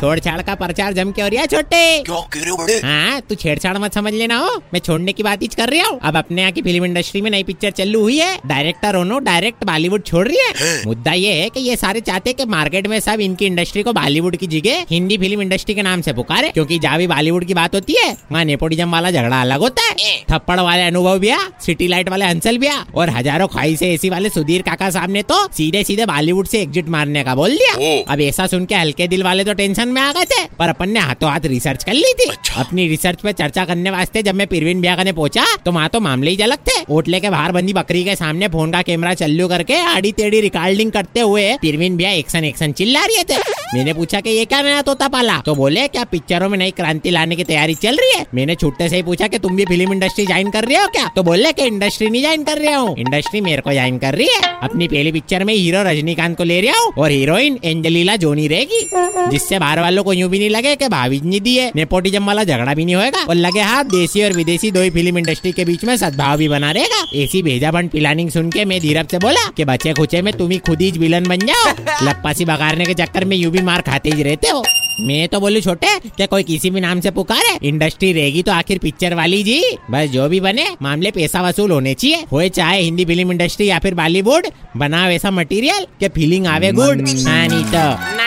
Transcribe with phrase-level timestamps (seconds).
[0.00, 2.74] छोड़ छाड़ का प्रचार जम के हो रहा है छोटे। क्या कह रहे हो बड़े?
[2.74, 5.98] हाँ तू छेड़छाड़ मत समझ लेना हो। मैं छोड़ने की बात ही कर रहा हूँ।
[6.00, 9.64] अब अपने यहाँ की फ़िल्म इंडस्ट्री में नई पिक्चर चालू हुई है। डायरेक्टर ओनो डायरेक्ट
[9.66, 13.20] बॉलीवुड छोड़ रही है। मुद्दा ये है की ये सारे चाहते की मार्केट में सब
[13.20, 16.98] इनकी इंडस्ट्री को बॉलीवुड की जगह हिंदी फ़िल्म इंडस्ट्री के नाम से पुकारे क्योंकि जहाँ
[16.98, 20.82] भी बॉलीवुड की बात होती है वहाँ नेपोटिज्म वाला झगड़ा अलग होता है। थप्पड़ वाले
[20.84, 25.22] अनुभव भैया सिटी लाइट वाले हंसल भैया और हज़ारों ख्वाहिशे एसी वाले सुधीर काका सामने
[25.24, 29.08] तो सीधे सीधे बॉलीवुड से एग्जिट मारने का बोल दिया। अब ऐसा सुन के हल्के
[29.08, 31.92] दिल वाले तो टेंशन में आ गए थे। पर अपन ने हाथों हाथ रिसर्च कर
[31.92, 35.44] ली थी। अच्छा। अपनी रिसर्च पे चर्चा करने वास्ते जब मैं परवीन ब्यागा ने पहुँचा
[35.56, 38.72] तो वहाँ तो मामले ही अलग थे। होटले के बाहर बंदी बकरी के सामने फ़ोन
[38.72, 43.24] का कैमरा चालू करके आड़ी टेढ़ी रिकॉर्डिंग करते हुए परवीन भैया एक्शन एक्शन चिल्ला रहे
[43.24, 43.38] थे।
[43.74, 45.38] मैंने पूछा कि ये क्या नया तोता पाला?
[45.40, 48.24] तो बोले क्या पिक्चरों में नई क्रांति लाने की तैयारी चल रही है?
[48.34, 51.06] मैंने छुट्टे से ही पूछा कि तुम भी फ़िल्म इंडस्ट्री ज्वाइन कर रहे हो क्या?
[51.16, 54.28] तो बोले कि इंडस्ट्री नहीं ज्वाइन कर रहा हूँ। इंडस्ट्री मेरे को ज्वाइन कर रही
[54.28, 58.46] है। अपनी पहली पिक्चर में हीरो रजनीकांत को ले रहा हूँ और हीरोइन एंजलीला जोनी
[58.48, 62.44] रहेगी जिससे वालों को यूँ भी नहीं लगे कि भाभी नहीं दी है नेपोटिज्म वाला
[62.44, 65.64] झगड़ा भी नहीं होगा और लगे हाथ देसी और विदेशी दो ही फ़िल्म इंडस्ट्री के
[65.64, 69.18] बीच में सद्भाव भी बना रहेगा। ऐसी भेजा बंद प्लानिंग सुन के मैं धीरज से
[69.18, 71.72] बोला कि बच्चे खुचे में तुम ही खुद ही विलन बन जाओ।
[72.02, 74.64] लप्पासी बगाड़ने के चक्कर में यूँ भी मार खाते ही रहते हो।
[75.00, 77.56] मैं तो बोलू छोटे क्या कोई किसी भी नाम से पुकारे?
[77.68, 81.94] इंडस्ट्री रहेगी तो आखिर पिक्चर वाली जी। बस जो भी बने मामले पैसा वसूल होने
[81.94, 86.72] चाहिए। हो चाहे हिंदी फ़िल्म इंडस्ट्री या फिर बॉलीवुड बना वैसा मटेरियल के फीलिंग आवे
[86.72, 88.19] गुड हाँ नहीं तो।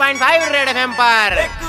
[0.00, 1.65] 93.5 रेड एफएम पर।